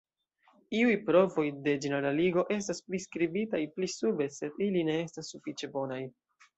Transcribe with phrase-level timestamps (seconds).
[0.77, 6.07] Iuj provoj de ĝeneraligo estas priskribitaj pli sube, sed ili ne estas sufiĉe bonaj.